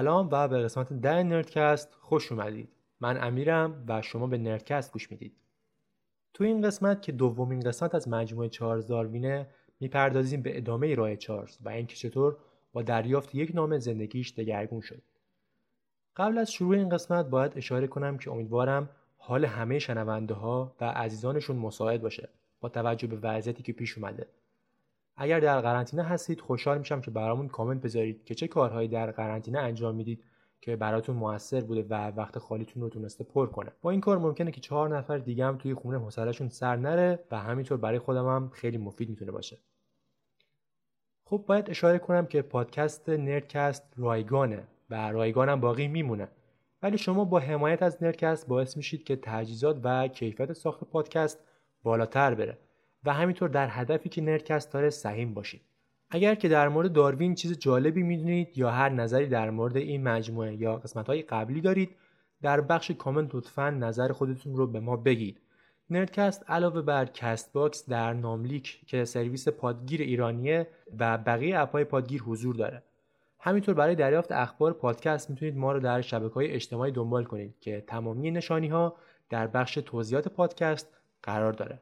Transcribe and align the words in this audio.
سلام 0.00 0.28
و 0.32 0.48
به 0.48 0.62
قسمت 0.62 0.92
ده 0.92 1.22
نردکست 1.22 1.94
خوش 2.00 2.32
اومدید. 2.32 2.68
من 3.00 3.24
امیرم 3.24 3.84
و 3.88 4.02
شما 4.02 4.26
به 4.26 4.38
نردکست 4.38 4.92
گوش 4.92 5.10
می‌دید. 5.10 5.36
تو 6.34 6.44
این 6.44 6.62
قسمت 6.62 7.02
که 7.02 7.12
دومین 7.12 7.60
قسمت 7.60 7.94
از 7.94 8.08
مجموعه 8.08 8.48
چارلز 8.48 8.86
داروینه 8.86 9.46
می‌پردازیم 9.80 10.42
به 10.42 10.56
ادامه 10.56 10.94
راه 10.94 11.16
چارلز 11.16 11.58
و 11.60 11.68
اینکه 11.68 11.96
چطور 11.96 12.36
با 12.72 12.82
دریافت 12.82 13.34
یک 13.34 13.54
نامه 13.54 13.78
زندگیش 13.78 14.34
دگرگون 14.34 14.80
شد. 14.80 15.02
قبل 16.16 16.38
از 16.38 16.52
شروع 16.52 16.76
این 16.76 16.88
قسمت 16.88 17.26
باید 17.26 17.52
اشاره 17.56 17.86
کنم 17.86 18.18
که 18.18 18.30
امیدوارم 18.30 18.90
حال 19.18 19.44
همه 19.44 19.78
شنونده 19.78 20.34
ها 20.34 20.76
و 20.80 20.84
عزیزانشون 20.84 21.56
مساعد 21.56 22.02
باشه 22.02 22.28
با 22.60 22.68
توجه 22.68 23.06
به 23.06 23.16
وضعیتی 23.16 23.62
که 23.62 23.72
پیش 23.72 23.98
اومده. 23.98 24.26
اگر 25.22 25.40
در 25.40 25.60
قرنطینه 25.60 26.02
هستید 26.02 26.40
خوشحال 26.40 26.78
میشم 26.78 27.00
که 27.00 27.10
برامون 27.10 27.48
کامنت 27.48 27.82
بذارید 27.82 28.24
که 28.24 28.34
چه 28.34 28.48
کارهایی 28.48 28.88
در 28.88 29.10
قرنطینه 29.10 29.58
انجام 29.58 29.94
می‌دید 29.94 30.24
که 30.60 30.76
براتون 30.76 31.16
موثر 31.16 31.60
بوده 31.60 31.82
و 31.82 31.94
وقت 31.94 32.38
خالیتون 32.38 32.82
رو 32.82 32.88
تونسته 32.88 33.24
پر 33.24 33.46
کنه. 33.46 33.72
با 33.82 33.90
این 33.90 34.00
کار 34.00 34.18
ممکنه 34.18 34.50
که 34.50 34.60
چهار 34.60 34.98
نفر 34.98 35.18
دیگه 35.18 35.44
هم 35.44 35.58
توی 35.58 35.74
خونه 35.74 35.98
حوصلهشون 35.98 36.48
سر 36.48 36.76
نره 36.76 37.18
و 37.30 37.38
همینطور 37.38 37.78
برای 37.78 37.98
خودم 37.98 38.26
هم 38.26 38.50
خیلی 38.54 38.78
مفید 38.78 39.10
می‌تونه 39.10 39.32
باشه. 39.32 39.58
خب 41.24 41.44
باید 41.46 41.70
اشاره 41.70 41.98
کنم 41.98 42.26
که 42.26 42.42
پادکست 42.42 43.08
نردکست 43.08 43.94
رایگانه 43.96 44.68
و 44.90 45.10
رایگانم 45.12 45.60
باقی 45.60 45.88
میمونه. 45.88 46.28
ولی 46.82 46.98
شما 46.98 47.24
با 47.24 47.38
حمایت 47.38 47.82
از 47.82 48.02
نردکست 48.02 48.48
باعث 48.48 48.76
میشید 48.76 49.04
که 49.04 49.16
تجهیزات 49.16 49.80
و 49.82 50.08
کیفیت 50.08 50.52
ساخت 50.52 50.84
پادکست 50.84 51.38
بالاتر 51.82 52.34
بره. 52.34 52.58
و 53.04 53.12
همینطور 53.12 53.48
در 53.48 53.68
هدفی 53.70 54.08
که 54.08 54.20
نردکست 54.20 54.72
داره 54.72 54.90
سهیم 54.90 55.34
باشید. 55.34 55.60
اگر 56.10 56.34
که 56.34 56.48
در 56.48 56.68
مورد 56.68 56.92
داروین 56.92 57.34
چیز 57.34 57.58
جالبی 57.58 58.02
می‌دونید 58.02 58.58
یا 58.58 58.70
هر 58.70 58.88
نظری 58.88 59.26
در 59.26 59.50
مورد 59.50 59.76
این 59.76 60.02
مجموعه 60.02 60.54
یا 60.54 60.76
قسمت 60.76 61.06
های 61.06 61.22
قبلی 61.22 61.60
دارید 61.60 61.90
در 62.42 62.60
بخش 62.60 62.90
کامنت 62.90 63.34
لطفا 63.34 63.70
نظر 63.70 64.12
خودتون 64.12 64.56
رو 64.56 64.66
به 64.66 64.80
ما 64.80 64.96
بگید. 64.96 65.40
نردکست 65.90 66.44
علاوه 66.48 66.82
بر 66.82 67.04
Castbox 67.04 67.88
در 67.88 68.12
ناملیک 68.12 68.80
که 68.86 69.04
سرویس 69.04 69.48
پادگیر 69.48 70.00
ایرانیه 70.00 70.66
و 70.98 71.18
بقیه 71.18 71.58
اپهای 71.58 71.84
پادگیر 71.84 72.22
حضور 72.22 72.54
داره. 72.54 72.82
همینطور 73.38 73.74
برای 73.74 73.94
دریافت 73.94 74.32
اخبار 74.32 74.72
پادکست 74.72 75.30
می‌تونید 75.30 75.56
ما 75.56 75.72
رو 75.72 75.80
در 75.80 76.00
شبکه 76.00 76.34
های 76.34 76.50
اجتماعی 76.50 76.92
دنبال 76.92 77.24
کنید 77.24 77.54
که 77.60 77.84
تمامی 77.86 78.30
نشانی 78.30 78.68
ها 78.68 78.96
در 79.30 79.46
بخش 79.46 79.74
توضیحات 79.74 80.28
پادکست 80.28 80.88
قرار 81.22 81.52
داره. 81.52 81.78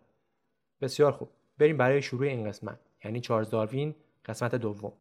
بسیار 0.81 1.13
خوب. 1.13 1.29
بریم 1.59 1.77
برای 1.77 2.03
شروع 2.03 2.27
این 2.27 2.49
قسمت 2.49 2.79
یعنی 3.05 3.21
چارلز 3.21 3.51
داروین 3.51 3.95
قسمت 4.27 4.55
دوم. 4.55 4.93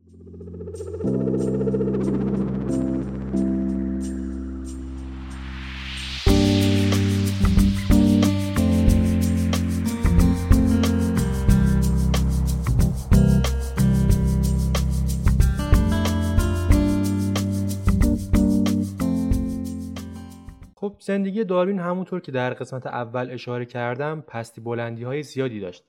زندگی 21.07 21.43
داروین 21.43 21.79
همونطور 21.79 22.21
که 22.21 22.31
در 22.31 22.53
قسمت 22.53 22.87
اول 22.87 23.31
اشاره 23.31 23.65
کردم 23.65 24.21
پستی 24.21 24.61
بلندی 24.61 25.03
های 25.03 25.23
زیادی 25.23 25.59
داشت. 25.59 25.83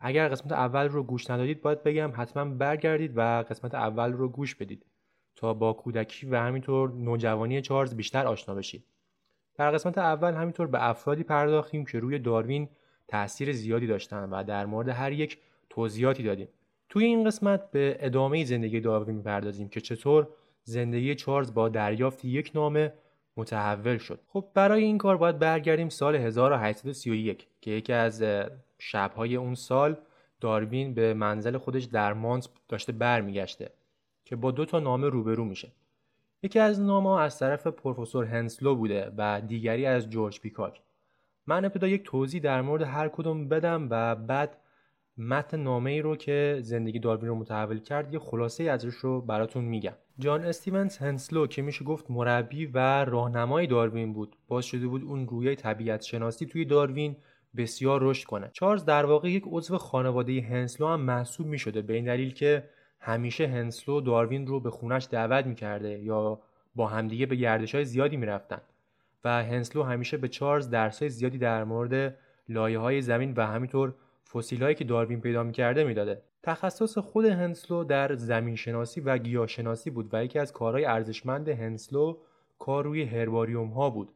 اگر 0.00 0.28
قسمت 0.28 0.52
اول 0.52 0.88
رو 0.88 1.02
گوش 1.02 1.30
ندادید 1.30 1.62
باید 1.62 1.82
بگم 1.82 2.12
حتما 2.16 2.44
برگردید 2.44 3.12
و 3.16 3.20
قسمت 3.42 3.74
اول 3.74 4.12
رو 4.12 4.28
گوش 4.28 4.54
بدید 4.54 4.86
تا 5.36 5.54
با 5.54 5.72
کودکی 5.72 6.26
و 6.26 6.36
همینطور 6.36 6.92
نوجوانی 6.92 7.62
چارلز 7.62 7.94
بیشتر 7.94 8.26
آشنا 8.26 8.54
بشید. 8.54 8.84
در 9.54 9.70
قسمت 9.70 9.98
اول 9.98 10.34
همینطور 10.34 10.66
به 10.66 10.88
افرادی 10.88 11.22
پرداختیم 11.22 11.84
که 11.84 11.98
روی 11.98 12.18
داروین 12.18 12.68
تاثیر 13.08 13.52
زیادی 13.52 13.86
داشتن 13.86 14.30
و 14.30 14.44
در 14.44 14.66
مورد 14.66 14.88
هر 14.88 15.12
یک 15.12 15.38
توضیحاتی 15.70 16.22
دادیم. 16.22 16.48
توی 16.88 17.04
این 17.04 17.24
قسمت 17.24 17.70
به 17.70 17.96
ادامه 18.00 18.44
زندگی 18.44 18.80
داروین 18.80 19.16
می‌پردازیم 19.16 19.68
که 19.68 19.80
چطور 19.80 20.28
زندگی 20.62 21.14
چارلز 21.14 21.54
با 21.54 21.68
دریافت 21.68 22.24
یک 22.24 22.52
نامه 22.54 22.92
متحول 23.36 23.98
شد. 23.98 24.20
خب 24.28 24.48
برای 24.54 24.84
این 24.84 24.98
کار 24.98 25.16
باید 25.16 25.38
برگردیم 25.38 25.88
سال 25.88 26.16
1831 26.16 27.46
که 27.60 27.70
یکی 27.70 27.92
از 27.92 28.24
شبهای 28.78 29.36
اون 29.36 29.54
سال 29.54 29.96
داروین 30.40 30.94
به 30.94 31.14
منزل 31.14 31.58
خودش 31.58 31.84
در 31.84 32.12
مانس 32.12 32.48
داشته 32.68 32.92
برمیگشته 32.92 33.70
که 34.24 34.36
با 34.36 34.50
دو 34.50 34.64
تا 34.64 34.80
نامه 34.80 35.08
روبرو 35.08 35.44
میشه. 35.44 35.72
یکی 36.42 36.58
از 36.58 36.80
نامه 36.80 37.20
از 37.20 37.38
طرف 37.38 37.66
پروفسور 37.66 38.24
هنسلو 38.24 38.74
بوده 38.74 39.12
و 39.16 39.40
دیگری 39.40 39.86
از 39.86 40.10
جورج 40.10 40.40
پیکاک. 40.40 40.80
من 41.46 41.64
ابتدا 41.64 41.88
یک 41.88 42.04
توضیح 42.04 42.42
در 42.42 42.62
مورد 42.62 42.82
هر 42.82 43.08
کدوم 43.08 43.48
بدم 43.48 43.86
و 43.90 44.14
بعد 44.14 44.56
متن 45.18 45.60
نامه 45.60 45.90
ای 45.90 46.00
رو 46.00 46.16
که 46.16 46.58
زندگی 46.60 46.98
داروین 46.98 47.28
رو 47.28 47.34
متحول 47.34 47.78
کرد 47.78 48.12
یه 48.12 48.18
خلاصه 48.18 48.64
ازش 48.64 48.94
رو 48.94 49.20
براتون 49.20 49.64
میگم. 49.64 49.94
جان 50.18 50.44
استیونز 50.44 50.96
هنسلو 50.96 51.46
که 51.46 51.62
میشه 51.62 51.84
گفت 51.84 52.10
مربی 52.10 52.66
و 52.66 53.04
راهنمای 53.04 53.66
داروین 53.66 54.12
بود 54.12 54.36
باز 54.48 54.64
شده 54.64 54.86
بود 54.86 55.04
اون 55.04 55.28
رویه 55.28 55.54
طبیعت 55.54 56.02
شناسی 56.02 56.46
توی 56.46 56.64
داروین 56.64 57.16
بسیار 57.56 58.00
رشد 58.02 58.26
کنه. 58.26 58.50
چارلز 58.52 58.84
در 58.84 59.06
واقع 59.06 59.30
یک 59.30 59.44
عضو 59.46 59.78
خانواده 59.78 60.40
هنسلو 60.40 60.86
هم 60.86 61.00
محسوب 61.00 61.46
می 61.46 61.58
شده 61.58 61.82
به 61.82 61.94
این 61.94 62.04
دلیل 62.04 62.34
که 62.34 62.68
همیشه 63.00 63.46
هنسلو 63.46 64.00
داروین 64.00 64.46
رو 64.46 64.60
به 64.60 64.70
خونش 64.70 65.08
دعوت 65.10 65.46
می‌کرده 65.46 65.98
یا 65.98 66.40
با 66.74 66.86
همدیگه 66.86 67.26
به 67.26 67.36
گردش 67.36 67.74
های 67.74 67.84
زیادی 67.84 68.16
می‌رفتن 68.16 68.60
و 69.24 69.44
هنسلو 69.44 69.82
همیشه 69.82 70.16
به 70.16 70.28
چارلز 70.28 70.70
درس 70.70 70.98
های 70.98 71.08
زیادی 71.08 71.38
در 71.38 71.64
مورد 71.64 72.16
لایه 72.48 72.78
های 72.78 73.02
زمین 73.02 73.34
و 73.36 73.46
همینطور 73.46 73.94
فسیل 74.34 74.62
هایی 74.62 74.74
که 74.74 74.84
داروین 74.84 75.20
پیدا 75.20 75.42
می‌کرده 75.42 75.84
می‌داده. 75.84 76.22
تخصص 76.42 76.98
خود 76.98 77.24
هنسلو 77.24 77.84
در 77.84 78.14
زمین 78.14 78.56
شناسی 78.56 79.00
و 79.00 79.18
گیاه 79.18 79.46
شناسی 79.46 79.90
بود 79.90 80.08
و 80.12 80.24
یکی 80.24 80.38
از 80.38 80.52
کارهای 80.52 80.84
ارزشمند 80.84 81.48
هنسلو 81.48 82.16
کار 82.58 82.84
روی 82.84 83.02
هرباریوم 83.02 83.68
ها 83.68 83.90
بود. 83.90 84.12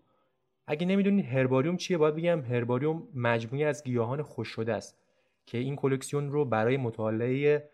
اگه 0.66 0.86
نمی‌دونید 0.86 1.24
هرباریوم 1.24 1.76
چیه؟ 1.76 1.98
باید 1.98 2.14
بگم 2.14 2.40
هرباریوم 2.40 3.02
مجموعی 3.14 3.64
از 3.64 3.84
گیاهان 3.84 4.22
خوش 4.22 4.48
شده 4.48 4.74
است 4.74 4.98
که 5.46 5.58
این 5.58 5.76
کلکسیون 5.76 6.30
رو 6.30 6.44
برای 6.44 6.76
مطالعه 6.76 7.68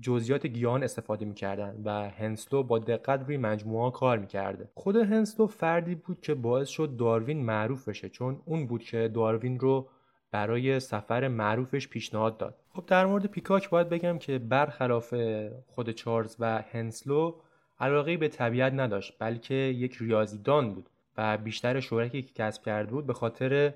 جزئیات 0.00 0.46
گیاهان 0.46 0.82
استفاده 0.82 1.24
می‌کردن 1.24 1.82
و 1.84 2.10
هنسلو 2.10 2.62
با 2.62 2.78
دقت 2.78 3.20
روی 3.26 3.36
مجموعه 3.36 3.90
کار 3.90 4.18
می‌کرده. 4.18 4.68
خود 4.74 4.96
هنسلو 4.96 5.46
فردی 5.46 5.94
بود 5.94 6.20
که 6.20 6.34
باعث 6.34 6.68
شد 6.68 6.96
داروین 6.96 7.44
معروف 7.44 7.88
بشه 7.88 8.08
چون 8.08 8.40
اون 8.44 8.66
بود 8.66 8.82
که 8.82 9.10
داروین 9.14 9.60
رو 9.60 9.88
برای 10.30 10.80
سفر 10.80 11.28
معروفش 11.28 11.88
پیشنهاد 11.88 12.36
داد. 12.36 12.54
خب 12.74 12.84
در 12.86 13.06
مورد 13.06 13.26
پیکاک 13.26 13.70
باید 13.70 13.88
بگم 13.88 14.18
که 14.18 14.38
برخلاف 14.38 15.14
خود 15.66 15.90
چارلز 15.90 16.36
و 16.38 16.62
هنسلو 16.72 17.34
علاقه 17.80 18.16
به 18.16 18.28
طبیعت 18.28 18.72
نداشت 18.72 19.16
بلکه 19.18 19.54
یک 19.54 19.96
ریاضیدان 20.00 20.74
بود 20.74 20.90
و 21.16 21.38
بیشتر 21.38 21.80
شهرتی 21.80 22.22
که 22.22 22.32
کسب 22.34 22.62
کرده 22.62 22.90
بود 22.90 23.06
به 23.06 23.12
خاطر 23.12 23.74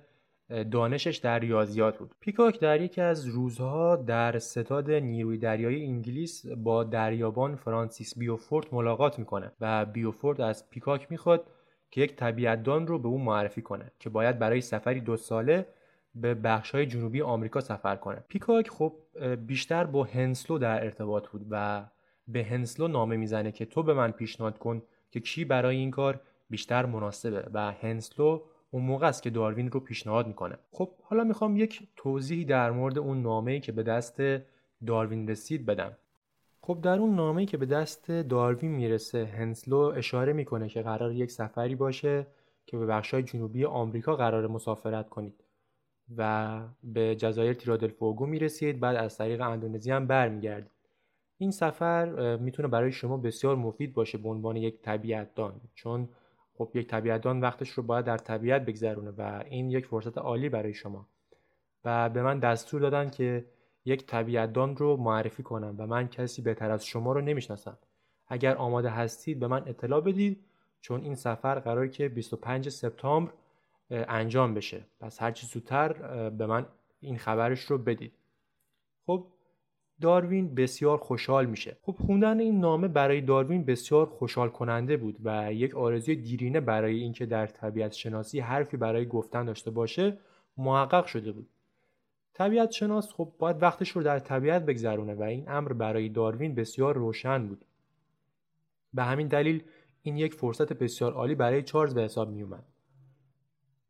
دانشش 0.70 1.16
در 1.16 1.38
ریاضیات 1.38 1.98
بود. 1.98 2.14
پیکاک 2.20 2.60
در 2.60 2.80
یکی 2.80 3.00
از 3.00 3.26
روزها 3.26 3.96
در 3.96 4.38
ستاد 4.38 4.90
نیروی 4.90 5.38
دریایی 5.38 5.86
انگلیس 5.86 6.46
با 6.46 6.84
دریابان 6.84 7.56
فرانسیس 7.56 8.18
بیوفورت 8.18 8.74
ملاقات 8.74 9.18
می‌کنه 9.18 9.52
و 9.60 9.84
بیوفورت 9.84 10.40
از 10.40 10.70
پیکاک 10.70 11.06
می‌خواد 11.10 11.46
که 11.90 12.00
یک 12.00 12.16
طبیعتدان 12.16 12.86
رو 12.86 12.98
به 12.98 13.08
اون 13.08 13.20
معرفی 13.20 13.62
کنه 13.62 13.92
که 14.00 14.10
باید 14.10 14.38
برای 14.38 14.60
سفری 14.60 15.00
دو 15.00 15.16
ساله 15.16 15.66
به 16.14 16.34
بخشهای 16.34 16.86
جنوبی 16.86 17.22
آمریکا 17.22 17.60
سفر 17.60 17.96
کنه. 17.96 18.24
پیکاک 18.28 18.70
خب 18.70 18.92
بیشتر 19.46 19.84
با 19.84 20.04
هنسلو 20.04 20.58
در 20.58 20.84
ارتباط 20.84 21.28
بود 21.28 21.46
و 21.50 21.86
به 22.28 22.44
هنسلو 22.44 22.88
نامه 22.88 23.16
می‌زنه 23.16 23.52
که 23.52 23.64
تو 23.64 23.82
به 23.82 23.94
من 23.94 24.10
پیشنهاد 24.10 24.58
کن 24.58 24.82
که 25.10 25.20
کی 25.20 25.44
برای 25.44 25.76
این 25.76 25.90
کار 25.90 26.20
بیشتر 26.50 26.86
مناسبه 26.86 27.48
و 27.52 27.72
هنسلو 27.72 28.40
اون 28.70 28.82
موقع 28.82 29.08
است 29.08 29.22
که 29.22 29.30
داروین 29.30 29.70
رو 29.70 29.80
پیشنهاد 29.80 30.26
می‌کنه. 30.26 30.58
خب 30.72 30.90
حالا 31.02 31.24
می‌خوام 31.24 31.56
یک 31.56 31.88
توضیحی 31.96 32.44
در 32.44 32.70
مورد 32.70 32.98
اون 32.98 33.22
نامه‌ای 33.22 33.60
که 33.60 33.72
به 33.72 33.82
دست 33.82 34.22
داروین 34.86 35.28
رسید 35.28 35.66
بدم. 35.66 35.96
خب 36.60 36.78
در 36.82 36.98
اون 36.98 37.14
نامه‌ای 37.14 37.46
که 37.46 37.56
به 37.56 37.66
دست 37.66 38.10
داروین 38.10 38.70
می‌رسه 38.70 39.24
هنسلو 39.24 39.76
اشاره 39.76 40.32
می‌کنه 40.32 40.68
که 40.68 40.82
قرار 40.82 41.12
یک 41.12 41.30
سفری 41.30 41.74
باشه 41.74 42.26
که 42.66 42.76
به 42.76 42.86
بخشای 42.86 43.22
جنوبی 43.22 43.64
آمریکا 43.64 44.16
قرار 44.16 44.46
مسافرت 44.46 45.08
کنید. 45.08 45.44
و 46.16 46.60
به 46.84 47.16
جزایر 47.16 47.52
تیرادلفوگو 47.52 48.26
می‌رسید. 48.26 48.80
بعد 48.80 48.96
از 48.96 49.18
طریق 49.18 49.40
اندونزی 49.40 49.90
هم 49.90 50.06
برمیگردید. 50.06 50.70
این 51.38 51.50
سفر 51.50 52.36
می‌تونه 52.36 52.68
برای 52.68 52.92
شما 52.92 53.16
بسیار 53.16 53.56
مفید 53.56 53.94
باشه 53.94 54.18
به 54.18 54.28
عنوان 54.28 54.56
یک 54.56 54.82
طبیعت 54.82 55.34
دان 55.34 55.60
چون 55.74 56.08
خب 56.54 56.70
یک 56.74 56.86
طبیعتدان 56.86 57.40
وقتش 57.40 57.70
رو 57.70 57.82
باید 57.82 58.04
در 58.04 58.18
طبیعت 58.18 58.64
بگذرونه 58.64 59.10
و 59.10 59.42
این 59.50 59.70
یک 59.70 59.86
فرصت 59.86 60.18
عالی 60.18 60.48
برای 60.48 60.74
شما. 60.74 61.06
و 61.84 62.08
به 62.08 62.22
من 62.22 62.38
دستور 62.38 62.80
دادن 62.80 63.10
که 63.10 63.44
یک 63.84 64.06
طبیعتدان 64.06 64.76
رو 64.76 64.96
معرفی 64.96 65.42
کنم 65.42 65.74
و 65.78 65.86
من 65.86 66.08
کسی 66.08 66.42
بهتر 66.42 66.70
از 66.70 66.86
شما 66.86 67.12
رو 67.12 67.20
نمی‌شناسم. 67.20 67.78
اگر 68.28 68.56
آماده 68.56 68.90
هستید 68.90 69.40
به 69.40 69.46
من 69.46 69.62
اطلاع 69.66 70.00
بدید 70.00 70.44
چون 70.80 71.02
این 71.02 71.14
سفر 71.14 71.58
قرار 71.58 71.88
که 71.88 72.08
25 72.08 72.68
سپتامبر 72.68 73.32
انجام 73.92 74.54
بشه. 74.54 74.84
پس 75.00 75.22
هرچی 75.22 75.46
زودتر 75.46 75.92
به 76.30 76.46
من 76.46 76.66
این 77.00 77.18
خبرش 77.18 77.60
رو 77.60 77.78
بدید. 77.78 78.12
خب 79.06 79.26
داروین 80.00 80.54
بسیار 80.54 80.98
خوشحال 80.98 81.46
میشه. 81.46 81.76
خب 81.82 81.96
خوندن 82.06 82.40
این 82.40 82.60
نامه 82.60 82.88
برای 82.88 83.20
داروین 83.20 83.64
بسیار 83.64 84.06
خوشحال 84.06 84.48
کننده 84.48 84.96
بود 84.96 85.16
و 85.24 85.52
یک 85.52 85.74
آرزوی 85.74 86.16
دیرینه 86.16 86.60
برای 86.60 87.00
اینکه 87.00 87.26
در 87.26 87.46
طبیعت 87.46 87.92
شناسی 87.92 88.40
حرفی 88.40 88.76
برای 88.76 89.06
گفتن 89.06 89.44
داشته 89.44 89.70
باشه 89.70 90.18
محقق 90.56 91.06
شده 91.06 91.32
بود. 91.32 91.48
طبیعت 92.34 92.70
شناس 92.70 93.12
خب 93.12 93.32
باید 93.38 93.62
وقتش 93.62 93.90
رو 93.90 94.02
در 94.02 94.18
طبیعت 94.18 94.66
بگذرونه 94.66 95.14
و 95.14 95.22
این 95.22 95.48
امر 95.48 95.72
برای 95.72 96.08
داروین 96.08 96.54
بسیار 96.54 96.94
روشن 96.94 97.46
بود. 97.46 97.64
به 98.94 99.02
همین 99.02 99.28
دلیل 99.28 99.62
این 100.02 100.16
یک 100.16 100.34
فرصت 100.34 100.72
بسیار 100.72 101.12
عالی 101.12 101.34
برای 101.34 101.62
چارلز 101.62 101.94
به 101.94 102.02
حساب 102.02 102.30
می 102.30 102.42
اومد. 102.42 102.64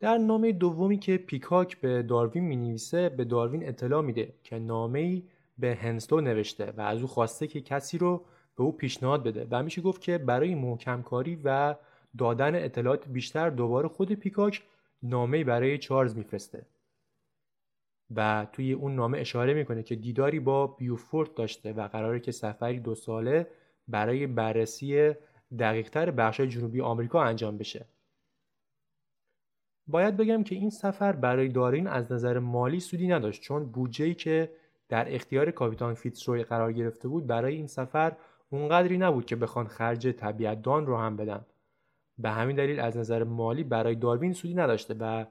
در 0.02 0.18
نامه 0.18 0.52
دومی 0.52 0.98
که 0.98 1.16
پیکاک 1.16 1.80
به 1.80 2.02
داروین 2.02 2.44
می 2.44 2.56
نویسه 2.56 3.08
به 3.08 3.24
داروین 3.24 3.68
اطلاع 3.68 4.02
میده 4.02 4.34
که 4.42 4.58
نامه 4.58 4.98
ای 4.98 5.22
به 5.58 5.74
هنسلو 5.74 6.20
نوشته 6.20 6.72
و 6.76 6.80
از 6.80 7.00
او 7.00 7.06
خواسته 7.06 7.46
که 7.46 7.60
کسی 7.60 7.98
رو 7.98 8.24
به 8.56 8.62
او 8.62 8.72
پیشنهاد 8.72 9.22
بده 9.24 9.46
و 9.50 9.62
میشه 9.62 9.82
گفت 9.82 10.00
که 10.00 10.18
برای 10.18 10.54
محکم 10.54 11.02
کاری 11.02 11.40
و 11.44 11.74
دادن 12.18 12.64
اطلاعات 12.64 13.08
بیشتر 13.08 13.50
دوباره 13.50 13.88
خود 13.88 14.12
پیکاک 14.12 14.62
نامه 15.02 15.44
برای 15.44 15.78
چارلز 15.78 16.16
میفرسته. 16.16 16.66
و 18.14 18.46
توی 18.52 18.72
اون 18.72 18.96
نامه 18.96 19.18
اشاره 19.18 19.54
می‌کنه 19.54 19.82
که 19.82 19.96
دیداری 19.96 20.40
با 20.40 20.66
بیوفورت 20.66 21.34
داشته 21.34 21.72
و 21.72 21.88
قراره 21.88 22.20
که 22.20 22.32
سفری 22.32 22.80
دو 22.80 22.94
ساله 22.94 23.46
برای 23.88 24.26
بررسی 24.26 25.12
دقیقتر 25.58 26.10
بخش 26.10 26.40
جنوبی 26.40 26.80
آمریکا 26.80 27.22
انجام 27.22 27.58
بشه. 27.58 27.86
باید 29.86 30.16
بگم 30.16 30.42
که 30.42 30.54
این 30.54 30.70
سفر 30.70 31.12
برای 31.12 31.48
دارین 31.48 31.86
از 31.86 32.12
نظر 32.12 32.38
مالی 32.38 32.80
سودی 32.80 33.08
نداشت 33.08 33.42
چون 33.42 33.64
بودجه‌ای 33.64 34.14
که 34.14 34.52
در 34.88 35.14
اختیار 35.14 35.50
کاپیتان 35.50 35.94
فیتزروی 35.94 36.42
قرار 36.42 36.72
گرفته 36.72 37.08
بود 37.08 37.26
برای 37.26 37.54
این 37.54 37.66
سفر 37.66 38.16
اونقدری 38.50 38.98
نبود 38.98 39.26
که 39.26 39.36
بخوان 39.36 39.66
خرج 39.66 40.08
طبیعتدان 40.08 40.86
رو 40.86 40.96
هم 40.96 41.16
بدن 41.16 41.46
به 42.18 42.30
همین 42.30 42.56
دلیل 42.56 42.80
از 42.80 42.96
نظر 42.96 43.24
مالی 43.24 43.64
برای 43.64 43.94
داروین 43.94 44.32
سودی 44.32 44.54
نداشته 44.54 44.94
و 45.00 45.24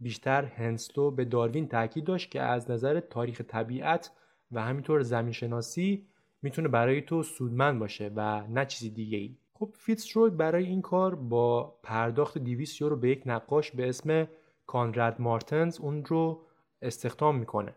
بیشتر 0.00 0.44
هنسلو 0.44 1.10
به 1.10 1.24
داروین 1.24 1.68
تاکید 1.68 2.04
داشت 2.04 2.30
که 2.30 2.42
از 2.42 2.70
نظر 2.70 3.00
تاریخ 3.00 3.40
طبیعت 3.40 4.10
و 4.52 4.62
همینطور 4.62 5.02
زمین 5.02 5.32
شناسی 5.32 6.06
می‌تونه 6.42 6.68
برای 6.68 7.02
تو 7.02 7.22
سودمند 7.22 7.78
باشه 7.78 8.10
و 8.16 8.46
نه 8.46 8.66
چیزی 8.66 8.90
دیگه 8.90 9.18
ای. 9.18 9.36
خب 9.58 9.70
فیتزروی 9.78 10.30
برای 10.30 10.64
این 10.64 10.82
کار 10.82 11.14
با 11.14 11.78
پرداخت 11.82 12.38
200 12.38 12.80
یورو 12.80 12.96
به 12.96 13.08
یک 13.08 13.22
نقاش 13.26 13.70
به 13.70 13.88
اسم 13.88 14.28
کانراد 14.66 15.20
مارتنز 15.20 15.80
اون 15.80 16.04
رو 16.04 16.42
استخدام 16.82 17.36
می‌کنه 17.38 17.74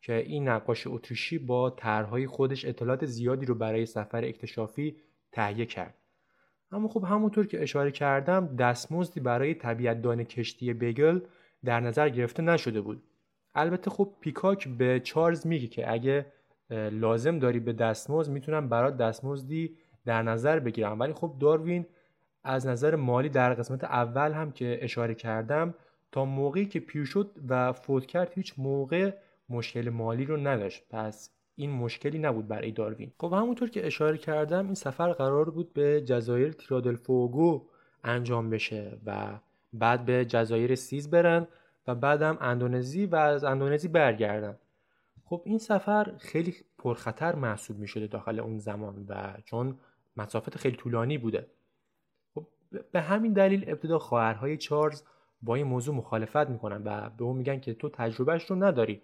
که 0.00 0.16
این 0.16 0.48
نقاش 0.48 0.86
اتریشی 0.86 1.38
با 1.38 1.70
طرحهای 1.70 2.26
خودش 2.26 2.64
اطلاعات 2.64 3.06
زیادی 3.06 3.46
رو 3.46 3.54
برای 3.54 3.86
سفر 3.86 4.24
اکتشافی 4.24 4.96
تهیه 5.32 5.66
کرد. 5.66 5.94
اما 6.70 6.88
خب 6.88 7.04
همونطور 7.04 7.46
که 7.46 7.62
اشاره 7.62 7.90
کردم 7.90 8.56
دستمزدی 8.56 9.20
برای 9.20 9.54
طبیعتدان 9.54 10.24
کشتی 10.24 10.72
بگل 10.72 11.20
در 11.64 11.80
نظر 11.80 12.08
گرفته 12.08 12.42
نشده 12.42 12.80
بود. 12.80 13.02
البته 13.54 13.90
خب 13.90 14.12
پیکاک 14.20 14.68
به 14.68 15.00
چارلز 15.00 15.46
میگه 15.46 15.66
که 15.66 15.92
اگه 15.92 16.26
لازم 16.70 17.38
داری 17.38 17.60
به 17.60 17.72
دستمزد 17.72 18.30
می‌تونم 18.30 18.68
برات 18.68 18.96
دستمزدی 18.96 19.76
در 20.04 20.22
نظر 20.22 20.58
بگیرم. 20.58 21.00
ولی 21.00 21.12
خب 21.12 21.34
داروین 21.40 21.86
از 22.44 22.66
نظر 22.66 22.96
مالی 22.96 23.28
در 23.28 23.54
قسمت 23.54 23.84
اول 23.84 24.32
هم 24.32 24.52
که 24.52 24.78
اشاره 24.82 25.14
کردم 25.14 25.74
تا 26.12 26.24
موقعی 26.24 26.66
که 26.66 26.80
پیر 26.80 27.04
شد 27.04 27.30
و 27.48 27.72
فوت 27.72 28.06
کرد 28.06 28.32
هیچ 28.32 28.54
موقع 28.58 29.14
مشکل 29.48 29.88
مالی 29.88 30.24
رو 30.24 30.36
نداشت. 30.36 30.84
پس 30.90 31.30
این 31.56 31.70
مشکلی 31.70 32.18
نبود 32.18 32.48
برای 32.48 32.70
داروین. 32.72 33.12
خب 33.18 33.32
همونطور 33.32 33.70
که 33.70 33.86
اشاره 33.86 34.18
کردم 34.18 34.64
این 34.64 34.74
سفر 34.74 35.12
قرار 35.12 35.50
بود 35.50 35.72
به 35.72 36.00
جزایر 36.00 36.52
تیرادلفوگو 36.52 37.66
انجام 38.04 38.50
بشه 38.50 38.98
و 39.06 39.38
بعد 39.72 40.04
به 40.04 40.24
جزایر 40.24 40.74
سیز 40.74 41.10
برن 41.10 41.46
و 41.86 41.94
بعدم 41.94 42.38
اندونزی 42.40 43.06
و 43.06 43.16
از 43.16 43.44
اندونزی 43.44 43.88
برگردن. 43.88 44.58
خب 45.24 45.42
این 45.44 45.58
سفر 45.58 46.12
خیلی 46.18 46.54
پرخطر 46.78 47.34
محسوب 47.34 47.78
می 47.78 47.88
شده 47.88 48.06
داخل 48.06 48.40
اون 48.40 48.58
زمان 48.58 49.06
و 49.08 49.34
چون 49.44 49.78
مسافت 50.16 50.56
خیلی 50.56 50.76
طولانی 50.76 51.18
بوده. 51.18 51.46
خب 52.34 52.46
به 52.92 53.00
همین 53.00 53.32
دلیل 53.32 53.64
ابتدا 53.70 53.98
خواهرهای 53.98 54.56
چارلز 54.56 55.02
با 55.42 55.54
این 55.54 55.66
موضوع 55.66 55.94
مخالفت 55.94 56.48
می‌کنن 56.48 56.82
و 56.84 57.10
به 57.10 57.24
اون 57.24 57.36
میگن 57.36 57.60
که 57.60 57.74
تو 57.74 57.88
تجربهش 57.88 58.44
رو 58.44 58.64
نداری 58.64 59.02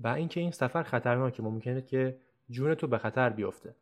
و 0.00 0.08
اینکه 0.08 0.40
این 0.40 0.50
سفر 0.50 0.82
خطرناکه. 0.82 1.42
ممکنه 1.42 1.82
که 1.82 2.16
جون 2.50 2.74
تو 2.74 2.86
به 2.86 2.98
خطر 2.98 3.30
بیفته. 3.30 3.74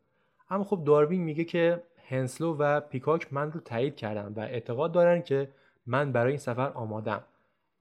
اما 0.49 0.63
خب 0.63 0.83
داروین 0.85 1.21
میگه 1.21 1.43
که 1.43 1.83
هنسلو 2.07 2.55
و 2.55 2.79
پیکاک 2.79 3.33
من 3.33 3.51
رو 3.51 3.59
تایید 3.59 3.95
کردن 3.95 4.33
و 4.35 4.39
اعتقاد 4.39 4.91
دارن 4.91 5.21
که 5.21 5.49
من 5.85 6.11
برای 6.11 6.31
این 6.31 6.37
سفر 6.37 6.69
آمادم 6.69 7.23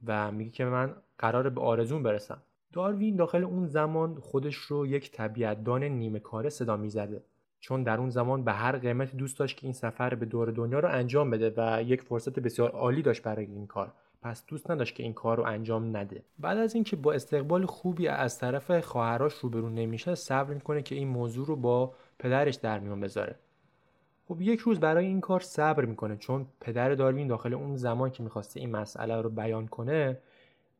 و 0.06 0.33
میگه 0.33 0.50
که 0.50 0.65
من 0.65 0.97
قرار 1.19 1.50
به 1.50 1.61
آرزون 1.61 2.03
برسم. 2.03 2.43
داروین 2.73 3.17
داخل 3.17 3.44
اون 3.44 3.67
زمان 3.67 4.15
خودش 4.15 4.55
رو 4.55 4.87
یک 4.87 5.12
طبیعتدان 5.12 5.85
نیمه 5.85 6.19
کاره 6.19 6.49
صدا 6.49 6.77
می‌زده. 6.77 7.23
چون 7.62 7.82
در 7.82 7.99
اون 7.99 8.11
زمان 8.11 8.44
به 8.44 8.53
هر 8.53 8.79
قیمتی 8.79 9.17
دوست 9.17 9.38
داشت 9.38 9.56
که 9.56 9.67
این 9.67 9.73
سفر 9.73 10.14
به 10.14 10.26
دور 10.26 10.50
دنیا 10.50 10.79
رو 10.79 10.88
انجام 10.88 11.31
بده 11.31 11.55
و 11.56 11.82
یک 11.82 12.03
فرصت 12.03 12.41
بسیار 12.41 12.70
عالی 12.70 13.03
داشت 13.03 13.23
برای 13.23 13.47
این 13.47 13.67
کار. 13.67 13.93
پس 14.23 14.47
دوست 14.47 14.70
نداشت 14.70 14.94
که 14.94 15.03
این 15.03 15.12
کار 15.12 15.37
رو 15.37 15.44
انجام 15.47 15.97
نده. 15.97 16.23
بعد 16.38 16.59
از 16.59 16.75
اینکه 16.75 16.97
با 16.97 17.12
استقبال 17.12 17.67
خوبی 17.67 18.08
از 18.08 18.39
طرف 18.39 18.81
خواهرش 18.81 19.34
روبرو 19.34 19.69
نمیشه 19.69 20.15
صبر 20.15 20.55
می‌کنه 20.55 20.82
که 20.82 20.94
این 20.94 21.08
موضوع 21.08 21.46
رو 21.46 21.56
با 21.56 21.94
پدرش 22.19 22.55
در 22.55 22.79
میون 22.79 23.01
بذاره. 23.01 23.34
خب 24.29 24.41
یک 24.41 24.60
روز 24.60 24.81
برای 24.81 25.06
این 25.06 25.20
کار 25.20 25.41
صبر 25.41 25.84
می‌کنه 25.84 26.17
چون 26.17 26.46
پدر 26.60 26.94
داروین 26.94 27.27
داخل 27.27 27.55
اون 27.55 27.77
زمان 27.77 28.10
که 28.10 28.22
می‌خواسته 28.22 28.60
این 28.60 28.70
مسئله 28.70 29.20
رو 29.20 29.31
بیان 29.31 29.67
کنه 29.67 30.19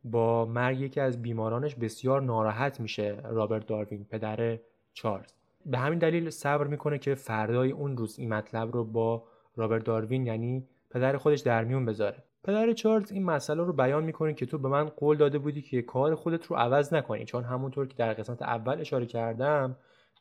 با 0.05 0.45
مرگ 0.45 0.81
یکی 0.81 1.01
از 1.01 1.23
بیمارانش 1.23 1.75
بسیار 1.75 2.23
ناراحت 2.23 2.81
میشه 2.81 3.19
رابرت 3.25 3.67
داروین 3.67 4.05
پدر 4.05 4.59
چارلز. 4.95 5.42
به 5.67 5.79
همین 5.79 5.99
دلیل 5.99 6.31
صبر 6.31 6.67
می‌کنه 6.67 6.99
که 6.99 7.15
فردای 7.15 7.71
اون 7.71 7.97
روز 7.97 8.19
این 8.19 8.29
مطلب 8.35 8.73
رو 8.73 8.85
با 8.85 9.25
رابرت 9.57 9.85
داروین 9.85 10.27
یعنی 10.27 10.69
پدر 10.91 11.17
خودش 11.17 11.41
در 11.41 11.65
میون 11.65 11.85
بذاره. 11.85 12.23
پدر 12.45 12.73
چارلز 12.73 13.13
این 13.13 13.25
مسئله 13.25 13.65
رو 13.65 13.73
بیان 13.73 14.05
می‌کنه 14.05 14.35
که 14.35 14.47
تو 14.47 14.59
به 14.59 14.69
من 14.69 14.85
قول 14.85 15.17
داده 15.17 15.39
بودی 15.39 15.63
که 15.63 15.83
کار 15.83 16.15
خودت 16.15 16.47
رو 16.47 16.57
عوض 16.57 16.95
نکنی 16.95 17.25
چون 17.25 17.45
همونطور 17.45 17.87
که 17.87 17.95
در 17.95 18.13
قسمت 18.13 18.43
اول 18.43 18.81
اشاره 18.81 19.07
کردم 19.07 19.77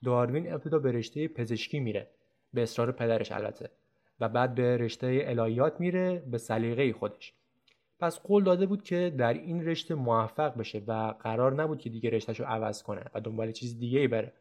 داروین 0.06 0.54
ابتدا 0.54 0.80
به 0.80 0.92
رشته 0.92 1.28
پزشکی 1.28 1.80
میره. 1.80 2.08
به 2.54 2.64
اصرار 2.64 2.92
پدرش 2.92 3.32
البته. 3.32 3.70
و 4.20 4.30
بعد 4.30 4.56
به 4.56 4.78
رشته 4.78 5.24
الهیات 5.26 5.80
میره 5.80 6.24
به 6.32 6.38
سلیقه 6.38 6.94
خودش. 6.94 7.34
پس 8.00 8.20
قول 8.20 8.44
داده 8.44 8.66
بود 8.66 8.84
که 8.84 9.14
در 9.18 9.34
این 9.34 9.66
رشته 9.66 9.96
موفق 9.96 10.58
بشه 10.58 10.84
و 10.88 11.14
قرار 11.20 11.54
نبود 11.54 11.80
که 11.80 11.90
دیگه 11.90 12.10
رشتهش 12.10 12.40
رو 12.40 12.46
عوض 12.46 12.84
کنه 12.84 13.06
و 13.16 13.22
دنبال 13.22 13.52
چیز 13.52 13.80
دیگه 13.80 14.00
ای 14.00 14.08
بره. 14.08 14.34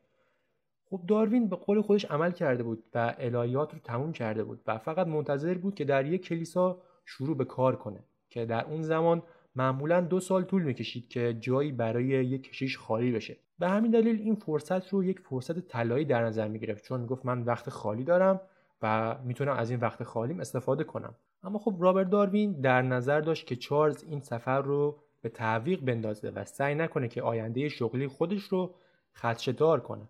خب 0.91 1.01
داروین 1.09 1.49
به 1.49 1.57
قول 1.57 1.83
خودش 1.83 2.05
عمل 2.05 2.31
کرده 2.31 2.63
بود 2.63 2.85
و 2.95 3.15
الهیات 3.19 3.73
رو 3.73 3.79
تموم 3.85 4.13
کرده 4.13 4.45
بود 4.45 4.61
و 4.67 4.79
فقط 4.79 5.07
منتظر 5.07 5.55
بود 5.55 5.75
که 5.75 5.85
در 5.85 6.07
یک 6.07 6.27
کلیسا 6.27 6.83
شروع 7.05 7.37
به 7.37 7.45
کار 7.45 7.77
کنه 7.77 8.05
که 8.31 8.47
در 8.47 8.65
اون 8.65 8.83
زمان 8.83 9.23
معمولا 9.57 10.01
دو 10.01 10.21
سال 10.21 10.45
طول 10.45 10.63
می‌کشید 10.63 11.09
که 11.09 11.37
جایی 11.41 11.73
برای 11.73 12.07
یک 12.07 12.43
کشیش 12.43 12.79
خالی 12.79 13.13
بشه. 13.13 13.37
به 13.59 13.69
همین 13.69 13.91
دلیل 13.91 14.21
این 14.21 14.35
فرصت 14.35 14.89
رو 14.89 15.05
یک 15.05 15.21
فرصت 15.21 15.59
طلایی 15.59 16.05
در 16.05 16.25
نظر 16.25 16.49
می‌گرفت 16.49 16.85
چون 16.85 17.07
گفت 17.07 17.27
من 17.27 17.43
وقت 17.43 17.71
خالی 17.71 18.05
دارم 18.05 18.41
و 18.83 19.17
می‌تونم 19.25 19.57
از 19.57 19.71
این 19.71 19.81
وقت 19.81 20.03
خالیم 20.03 20.41
استفاده 20.41 20.85
کنم. 20.85 21.15
اما 21.43 21.59
خب 21.59 21.77
رابرت 21.79 22.11
داروین 22.11 22.61
در 22.61 22.83
نظر 22.83 23.21
داشت 23.21 23.47
که 23.47 23.57
چارلز 23.57 24.05
این 24.05 24.21
سفر 24.21 24.63
رو 24.63 24.99
به 25.23 25.29
تعویق 25.29 25.81
بندازه 25.81 26.31
و 26.31 26.45
سعی 26.45 26.75
نکنه 26.75 27.09
که 27.09 27.23
آینده 27.23 27.69
شغلی 27.69 28.09
خودش 28.09 28.43
رو 28.43 28.75
خدشدار 29.15 29.81
کنه. 29.81 30.09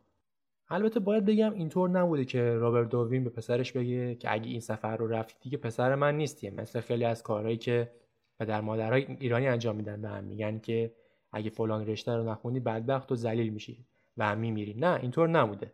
البته 0.70 1.00
باید 1.00 1.24
بگم 1.24 1.52
اینطور 1.54 1.90
نبوده 1.90 2.24
که 2.24 2.42
رابرت 2.42 2.88
داروین 2.88 3.24
به 3.24 3.30
پسرش 3.30 3.72
بگه 3.72 4.14
که 4.14 4.32
اگه 4.32 4.50
این 4.50 4.60
سفر 4.60 4.96
رو 4.96 5.06
رفتی 5.06 5.34
دیگه 5.40 5.58
پسر 5.58 5.94
من 5.94 6.16
نیستی. 6.16 6.50
مثل 6.50 6.80
خیلی 6.80 7.04
از 7.04 7.22
کارهایی 7.22 7.56
که 7.56 7.90
پدر 8.38 8.60
مادرای 8.60 9.06
ایرانی 9.20 9.48
انجام 9.48 9.76
میدن 9.76 10.02
به 10.02 10.08
هم. 10.08 10.24
میگن 10.24 10.58
که 10.58 10.94
اگه 11.32 11.50
فلان 11.50 11.86
رشته 11.86 12.16
رو 12.16 12.30
نخونی 12.30 12.60
بدبخت 12.60 13.12
و 13.12 13.16
ذلیل 13.16 13.52
میشی 13.52 13.86
و 14.16 14.24
هم 14.26 14.38
میمیری. 14.38 14.74
نه 14.74 14.98
اینطور 15.02 15.28
نبوده. 15.28 15.72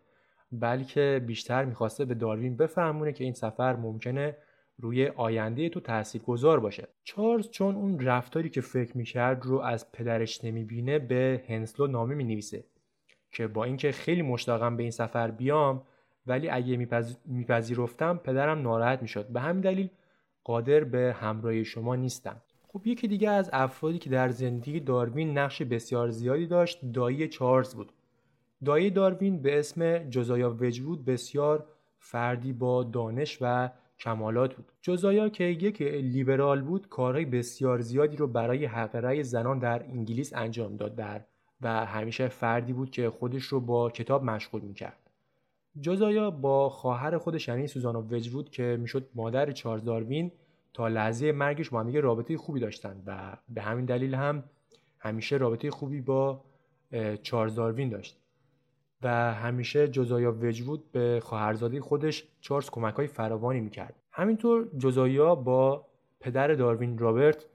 بلکه 0.52 1.22
بیشتر 1.26 1.64
می‌خواسته 1.64 2.04
به 2.04 2.14
داروین 2.14 2.56
بفهمونه 2.56 3.12
که 3.12 3.24
این 3.24 3.32
سفر 3.32 3.76
ممکنه 3.76 4.36
روی 4.78 5.06
آینده 5.06 5.68
تو 5.68 5.80
تأثیر 5.80 6.22
گذار 6.22 6.60
باشه. 6.60 6.88
چارلز 7.04 7.50
چون 7.50 7.74
اون 7.74 8.00
رفتاری 8.00 8.50
که 8.50 8.60
فکر 8.60 8.96
می‌کرد 8.96 9.46
رو 9.46 9.58
از 9.58 9.92
پدرش 9.92 10.44
نمی‌بینه 10.44 10.98
به 10.98 11.42
هنسلو 11.48 11.86
نامه 11.86 12.14
می‌نویسه. 12.14 12.64
که 13.36 13.46
با 13.46 13.64
اینکه 13.64 13.92
خیلی 13.92 14.22
مشتاقم 14.22 14.76
به 14.76 14.82
این 14.82 14.92
سفر 14.92 15.30
بیام 15.30 15.82
ولی 16.26 16.48
اگه 16.48 16.88
میپذیرفتم 17.26 18.20
پدرم 18.24 18.62
ناراحت 18.62 19.02
می‌شد. 19.02 19.28
به 19.28 19.40
همین 19.40 19.60
دلیل 19.60 19.88
قادر 20.44 20.84
به 20.84 21.16
همراهی 21.20 21.64
شما 21.64 21.96
نیستم. 21.96 22.42
خب 22.68 22.86
یکی 22.86 23.08
دیگه 23.08 23.30
از 23.30 23.50
افرادی 23.52 23.98
که 23.98 24.10
در 24.10 24.28
زندگی 24.28 24.80
داروین 24.80 25.38
نقش 25.38 25.62
بسیار 25.62 26.10
زیادی 26.10 26.46
داشت 26.46 26.84
دایی 26.92 27.28
چارلز 27.28 27.74
بود. 27.74 27.92
دایی 28.64 28.90
داروین 28.90 29.42
به 29.42 29.58
اسم 29.58 29.98
جزایا 29.98 30.50
وجود 30.60 31.04
بسیار 31.04 31.66
فردی 31.98 32.52
با 32.52 32.84
دانش 32.84 33.38
و 33.40 33.70
کمالات 33.98 34.54
بود. 34.54 34.72
جزایا 34.82 35.28
که 35.28 35.44
یک 35.44 35.82
لیبرال 35.82 36.62
بود 36.62 36.88
کارهای 36.88 37.24
بسیار 37.24 37.80
زیادی 37.80 38.16
رو 38.16 38.26
برای 38.26 38.64
حق 38.64 39.22
زنان 39.22 39.58
در 39.58 39.82
انگلیس 39.82 40.32
انجام 40.34 40.76
داد. 40.76 40.94
در 40.94 41.20
و 41.60 41.86
همیشه 41.86 42.28
فردی 42.28 42.72
بود 42.72 42.90
که 42.90 43.10
خودش 43.10 43.42
رو 43.44 43.60
با 43.60 43.90
کتاب 43.90 44.24
مشغول 44.24 44.60
می‌کرد. 44.60 45.10
جزایا 45.80 46.30
با 46.30 46.68
خواهر 46.68 47.18
خودش 47.18 47.48
یعنی 47.48 47.66
سوزانا 47.66 48.02
وجود 48.02 48.50
که 48.50 48.76
می‌شد 48.80 49.08
مادر 49.14 49.52
چارلز 49.52 49.84
داروین 49.84 50.32
تا 50.74 50.88
لحظه 50.88 51.32
مرگش 51.32 51.70
با 51.70 51.80
هم 51.80 51.96
رابطه 51.96 52.36
خوبی 52.36 52.60
داشتن 52.60 53.02
و 53.06 53.36
به 53.48 53.62
همین 53.62 53.84
دلیل 53.84 54.14
هم 54.14 54.44
همیشه 54.98 55.36
رابطه 55.36 55.70
خوبی 55.70 56.00
با 56.00 56.44
چارلز 57.22 57.54
داروین 57.54 57.88
داشت 57.88 58.20
و 59.02 59.34
همیشه 59.34 59.88
جزایا 59.88 60.32
وجود 60.32 60.92
به 60.92 61.20
خواهرزاده 61.22 61.80
خودش 61.80 62.24
چارلز 62.40 62.70
کمک 62.70 62.94
های 62.94 63.06
فراوانی 63.06 63.60
می‌کرد. 63.60 63.94
همینطور 64.12 64.68
جزایا 64.78 65.34
با 65.34 65.86
پدر 66.20 66.48
داروین 66.48 66.98
رابرت 66.98 67.46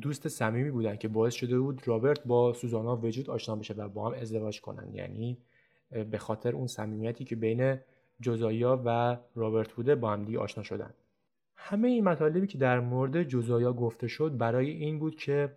دوست 0.00 0.28
صمیمی 0.28 0.70
بودن 0.70 0.96
که 0.96 1.08
باعث 1.08 1.34
شده 1.34 1.58
بود 1.58 1.88
رابرت 1.88 2.24
با 2.24 2.52
سوزانا 2.52 2.96
وجود 2.96 3.30
آشنا 3.30 3.56
بشه 3.56 3.74
و 3.74 3.88
با 3.88 4.08
هم 4.08 4.14
ازدواج 4.14 4.60
کنن. 4.60 4.94
یعنی 4.94 5.38
به 6.10 6.18
خاطر 6.18 6.52
اون 6.52 6.66
صمیمیتی 6.66 7.24
که 7.24 7.36
بین 7.36 7.78
جزایا 8.20 8.82
و 8.84 9.16
رابرت 9.34 9.72
بوده 9.72 9.94
با 9.94 10.12
هم 10.12 10.24
دیگه 10.24 10.38
آشنا 10.38 10.62
شدن. 10.64 10.94
همه 11.56 11.88
این 11.88 12.04
مطالبی 12.04 12.46
که 12.46 12.58
در 12.58 12.80
مورد 12.80 13.22
جزایا 13.22 13.72
گفته 13.72 14.08
شد 14.08 14.38
برای 14.38 14.70
این 14.70 14.98
بود 14.98 15.16
که 15.16 15.56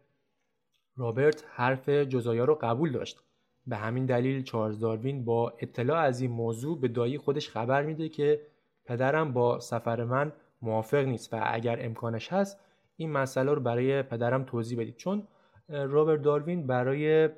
رابرت 0.97 1.45
حرف 1.49 1.89
جزایا 1.89 2.45
رو 2.45 2.55
قبول 2.55 2.91
داشت. 2.91 3.19
به 3.67 3.75
همین 3.75 4.05
دلیل 4.05 4.43
چارلز 4.43 4.79
داروین 4.79 5.25
با 5.25 5.53
اطلاع 5.59 5.99
از 5.99 6.21
این 6.21 6.31
موضوع 6.31 6.79
به 6.79 6.87
دایی 6.87 7.17
خودش 7.17 7.49
خبر 7.49 7.83
میده 7.83 8.09
که 8.09 8.41
پدرم 8.85 9.33
با 9.33 9.59
سفر 9.59 10.03
من 10.03 10.33
موافق 10.61 11.05
نیست 11.05 11.33
و 11.33 11.39
اگر 11.43 11.85
امکانش 11.85 12.33
هست 12.33 12.59
این 12.95 13.11
مسئله 13.11 13.53
رو 13.53 13.61
برای 13.61 14.03
پدرم 14.03 14.43
توضیح 14.43 14.79
بدید. 14.79 14.95
چون 14.95 15.27
رابرت 15.69 16.21
داروین 16.21 16.67
برای 16.67 17.29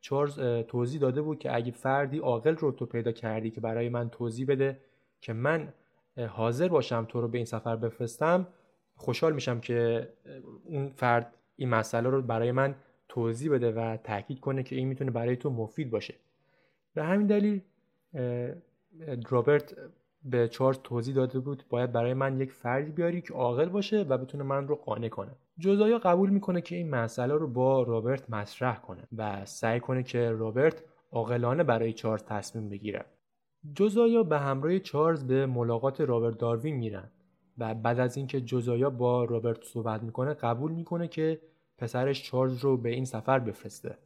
چارلز 0.00 0.66
توضیح 0.66 1.00
داده 1.00 1.22
بود 1.22 1.38
که 1.38 1.56
اگه 1.56 1.72
فردی 1.72 2.18
عاقل 2.18 2.56
رو 2.56 2.72
تو 2.72 2.86
پیدا 2.86 3.12
کردی 3.12 3.50
که 3.50 3.60
برای 3.60 3.88
من 3.88 4.10
توضیح 4.10 4.46
بده 4.46 4.80
که 5.20 5.32
من 5.32 5.72
حاضر 6.28 6.68
باشم 6.68 7.06
تو 7.08 7.20
رو 7.20 7.28
به 7.28 7.38
این 7.38 7.44
سفر 7.44 7.76
بفرستم 7.76 8.46
خوشحال 8.94 9.32
میشم 9.32 9.60
که 9.60 10.08
اون 10.64 10.88
فرد 10.88 11.34
این 11.56 11.68
مسئله 11.68 12.08
رو 12.08 12.22
برای 12.22 12.52
من 12.52 12.74
توضیح 13.08 13.52
بده 13.52 13.72
و 13.72 13.96
تاکید 13.96 14.40
کنه 14.40 14.62
که 14.62 14.76
این 14.76 14.88
می‌تونه 14.88 15.10
برای 15.10 15.36
تو 15.36 15.50
مفید 15.50 15.90
باشه. 15.90 16.14
به 16.94 17.04
همین 17.04 17.26
دلیل 17.26 17.60
رابرت 19.30 19.74
به 20.24 20.48
چارلز 20.48 20.78
توضیح 20.84 21.14
داده 21.14 21.40
بود 21.40 21.64
باید 21.68 21.92
برای 21.92 22.14
من 22.14 22.40
یک 22.40 22.52
فردی 22.52 22.92
بیاری 22.92 23.22
که 23.22 23.34
عاقل 23.34 23.68
باشه 23.68 24.02
و 24.02 24.18
بتونه 24.18 24.44
من 24.44 24.68
رو 24.68 24.76
قانع 24.76 25.08
کنه. 25.08 25.36
جزایا 25.58 25.98
قبول 25.98 26.30
می‌کنه 26.30 26.60
که 26.60 26.76
این 26.76 26.90
مسئله 26.90 27.34
رو 27.34 27.48
با 27.48 27.82
رابرت 27.82 28.30
مطرح 28.30 28.80
کنه 28.80 29.08
و 29.16 29.44
سعی 29.44 29.80
کنه 29.80 30.02
که 30.02 30.30
رابرت 30.30 30.84
عاقلانه 31.12 31.64
برای 31.64 31.92
چارلز 31.92 32.24
تصمیم 32.24 32.68
بگیره. 32.68 33.04
جزایا 33.74 34.22
به 34.22 34.38
همراه 34.38 34.78
چارلز 34.78 35.26
به 35.26 35.46
ملاقات 35.46 36.00
رابرت 36.00 36.38
داروین 36.38 36.76
میرن 36.76 37.10
و 37.58 37.74
بعد 37.74 38.00
از 38.00 38.16
اینکه 38.16 38.40
جزایا 38.40 38.90
با 38.90 39.24
رابرت 39.24 39.64
صحبت 39.64 40.02
می‌کنه 40.02 40.34
قبول 40.34 40.72
می‌کنه 40.72 41.08
که 41.08 41.40
پسرش 41.78 42.22
چارلز 42.22 42.58
رو 42.58 42.76
به 42.76 42.88
این 42.88 43.04
سفر 43.04 43.38
بفرسته. 43.38 43.98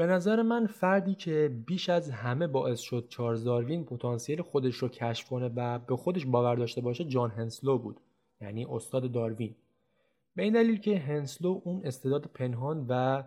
به 0.00 0.06
نظر 0.06 0.42
من 0.42 0.66
فردی 0.66 1.14
که 1.14 1.56
بیش 1.66 1.88
از 1.88 2.10
همه 2.10 2.46
باعث 2.46 2.80
شد 2.80 3.06
چارلز 3.08 3.44
داروین 3.44 3.84
پتانسیل 3.84 4.42
خودش 4.42 4.74
رو 4.74 4.88
کشف 4.88 5.28
کنه 5.28 5.50
و 5.56 5.78
به 5.78 5.96
خودش 5.96 6.26
باور 6.26 6.54
داشته 6.54 6.80
باشه 6.80 7.04
جان 7.04 7.30
هنسلو 7.30 7.78
بود 7.78 8.00
یعنی 8.40 8.64
استاد 8.64 9.12
داروین. 9.12 9.54
به 10.36 10.42
این 10.42 10.52
دلیل 10.52 10.80
که 10.80 10.98
هنسلو 10.98 11.60
اون 11.64 11.80
استعداد 11.84 12.30
پنهان 12.34 12.86
و 12.88 13.22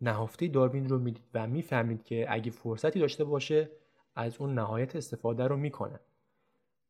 نهفته 0.00 0.48
داروین 0.48 0.88
رو 0.88 0.98
می‌دید 0.98 1.24
و 1.34 1.46
می‌فهمید 1.46 2.02
که 2.04 2.26
اگه 2.28 2.50
فرصتی 2.50 3.00
داشته 3.00 3.24
باشه 3.24 3.70
از 4.14 4.36
اون 4.38 4.54
نهایت 4.54 4.96
استفاده 4.96 5.46
رو 5.46 5.56
می‌کنه. 5.56 6.00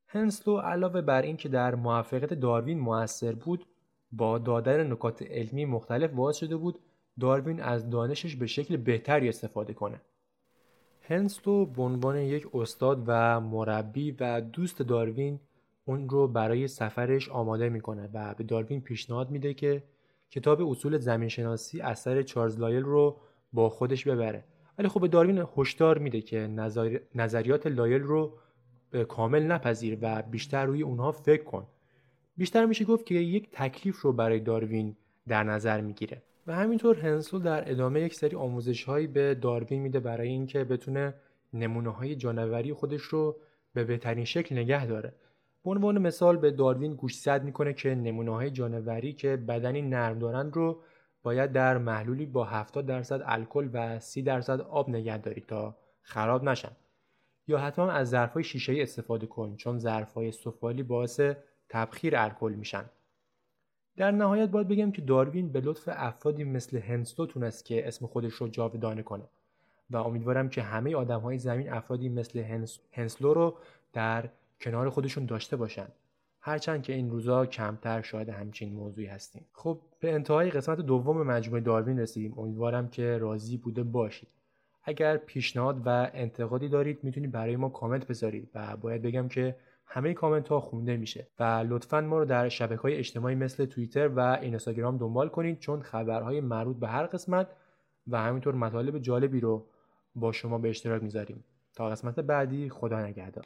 هنسلو 0.07 0.59
علاوه 0.59 1.01
بر 1.01 1.23
این 1.23 1.37
که 1.37 1.49
در 1.49 1.75
موفقیت 1.75 2.35
داروین 2.35 2.79
موثر 2.79 3.33
بود 3.33 3.67
با 4.13 4.39
دادن 4.39 4.93
نکات 4.93 5.23
علمی 5.23 5.65
مختلف 5.65 6.11
باعث 6.11 6.37
شده 6.37 6.57
بود 6.57 6.79
داروین 7.21 7.63
از 7.63 7.91
دانشش 7.91 8.37
به 8.37 8.47
شکل 8.47 8.77
بهتری 8.77 9.29
استفاده 9.29 9.75
کنه. 9.75 10.01
هنسلو 11.09 11.67
به 11.67 11.83
عنوان 11.83 12.19
یک 12.19 12.47
استاد 12.55 13.05
و 13.07 13.41
مربی 13.41 14.17
و 14.21 14.41
دوست 14.41 14.83
داروین 14.83 15.41
اون 15.85 16.09
رو 16.09 16.29
برای 16.29 16.69
سفرش 16.69 17.29
آماده 17.29 17.69
می‌کنه 17.69 18.09
و 18.15 18.35
به 18.35 18.45
داروین 18.45 18.81
پیشنهاد 18.81 19.31
میده 19.31 19.55
که 19.55 19.83
کتاب 20.31 20.63
اصول 20.63 20.99
زمین 20.99 21.29
شناسی 21.29 21.81
اثر 21.81 22.23
چارلز 22.23 22.59
لایل 22.59 22.83
رو 22.83 23.17
با 23.53 23.69
خودش 23.69 24.09
ببره. 24.09 24.45
ولی 24.79 24.89
خب 24.89 25.01
به 25.01 25.09
داروین 25.09 25.45
هشدار 25.57 25.99
میده 25.99 26.21
که 26.21 26.39
نظریات 27.15 27.67
لایل 27.67 28.03
رو 28.03 28.39
کامل 29.09 29.43
نپذیر 29.43 29.99
و 30.03 30.23
بیشتر 30.23 30.65
روی 30.65 30.83
اونها 30.83 31.13
فکر 31.13 31.45
کن. 31.45 31.67
بیشتر 32.37 32.67
میشه 32.67 32.85
گفت 32.85 33.07
که 33.07 33.15
یک 33.15 33.49
تکلیف 33.53 34.01
رو 34.01 34.13
برای 34.13 34.41
داروین 34.41 34.97
در 35.29 35.43
نظر 35.43 35.81
می‌گیره. 35.81 36.23
و 36.47 36.55
همینطور 36.55 36.99
هنسل 36.99 37.39
در 37.39 37.71
ادامه 37.71 38.01
یک 38.01 38.15
سری 38.15 38.37
آموزش 38.37 38.85
هایی 38.85 39.07
به 39.07 39.35
داروین 39.35 39.83
میده 39.83 40.01
برای 40.01 40.29
اینکه 40.29 40.65
بتونه 40.65 41.15
نمونه 41.53 41.91
های 41.91 42.17
جانوری 42.17 42.73
خودش 42.73 43.03
رو 43.03 43.37
به 43.75 43.85
بهترین 43.85 44.25
شکل 44.25 44.57
نگه 44.57 44.87
داره. 44.87 45.15
به 45.65 45.71
عنوان 45.71 45.99
مثال 45.99 46.37
به 46.37 46.51
داروین 46.51 46.95
گوشزد 46.95 47.43
می‌کنه 47.45 47.73
که 47.73 47.95
نمونه 47.95 48.33
های 48.35 48.51
جانوری 48.51 49.13
که 49.13 49.37
بدنی 49.37 49.83
نرم 49.83 50.19
دارند 50.19 50.57
رو 50.57 50.81
باید 51.23 51.53
در 51.53 51.79
محلولی 51.79 52.27
با 52.27 52.45
70 52.45 52.87
درصد 52.87 53.23
الکل 53.25 53.69
و 53.73 53.99
30 53.99 54.23
درصد 54.23 54.61
آب 54.61 54.91
نگه 54.91 55.19
داری 55.19 55.41
تا 55.41 55.77
خراب 56.03 56.45
نشن. 56.45 56.73
یا 57.47 57.59
حتما 57.59 57.91
از 57.91 58.09
ظرفهای 58.09 58.45
شیشه 58.45 58.75
استفاده 58.79 59.27
کن 59.27 59.57
چون 59.57 59.79
ظرفهای 59.79 60.33
سفالی 60.33 60.83
باعث 60.83 61.21
تبخیر 61.69 62.17
الکل 62.17 62.53
میشن. 62.53 62.85
در 63.97 64.11
نهایت 64.11 64.49
باید 64.49 64.69
بگم 64.69 64.93
که 64.93 65.03
داروین 65.03 65.53
به 65.53 65.61
لطف 65.61 65.89
افرادی 65.93 66.45
مثل 66.45 66.79
هنسلو 66.79 67.27
تونست 67.27 67.65
که 67.65 67.89
اسم 67.89 68.07
خودش 68.07 68.33
رو 68.33 68.49
جاودانه 68.49 69.03
کنه. 69.03 69.25
و 69.91 69.97
امیدوارم 69.97 70.49
که 70.49 70.63
همه 70.63 70.97
آدم 70.97 71.21
های 71.21 71.39
زمین 71.39 71.73
افرادی 71.73 72.09
مثل 72.09 72.63
هنسلو 72.93 73.35
رو 73.35 73.59
در 73.93 74.29
کنار 74.61 74.91
خودشون 74.91 75.27
داشته 75.27 75.57
باشن. 75.57 75.87
هرچند 76.41 76.83
که 76.83 76.93
این 76.93 77.11
روزا 77.11 77.47
کمتر 77.47 78.03
شاید 78.03 78.29
همچین 78.29 78.73
موضوعی 78.73 79.07
هستیم. 79.07 79.45
خب 79.53 79.81
به 80.01 80.15
انتهای 80.15 80.51
قسمت 80.51 80.81
دوم 80.81 81.23
مجموعه 81.23 81.61
داروین 81.61 81.99
رسیدیم. 81.99 82.39
امیدوارم 82.39 82.89
که 82.89 83.19
راضی 83.19 83.57
بوده 83.57 83.83
باشید. 83.83 84.29
اگر 84.85 85.17
پیشنهاد 85.17 85.83
و 85.87 86.11
انتقادی 86.15 86.69
دارید 86.69 87.05
می‌تونید 87.05 87.33
برای 87.33 87.57
ما 87.57 87.69
کامنت 87.69 88.07
بذارید 88.07 88.51
و 88.55 88.77
باید 88.77 89.03
بگم 89.03 89.29
که 89.29 89.57
همه 89.87 90.15
کامنت 90.15 90.49
ها 90.49 90.61
خونده 90.61 90.97
میشه 90.97 91.29
و 91.39 91.65
لطفا 91.69 92.01
ما 92.01 92.19
رو 92.19 92.25
در 92.25 92.49
شبکه 92.49 92.81
های 92.83 92.95
اجتماعی 92.95 93.35
مثل 93.35 93.65
توییتر 93.65 94.09
و 94.09 94.21
اینستاگرام 94.21 94.99
دنبال 94.99 95.29
کنید 95.29 95.59
چون 95.59 95.83
خبرهای 95.83 96.41
مربوط 96.41 96.77
به 96.77 96.89
هر 96.89 97.07
قسمت 97.07 97.49
و 98.07 98.23
همینطور 98.23 98.55
مطالب 98.55 98.99
جالبی 98.99 99.41
رو 99.41 99.67
با 100.15 100.33
شما 100.33 100.59
به 100.59 100.69
اشتراک 100.69 101.03
می‌ذاریم. 101.03 101.45
تا 101.75 101.89
قسمت 101.89 102.21
بعدی 102.21 102.71
خدا 102.71 103.07
نگهدار. 103.07 103.45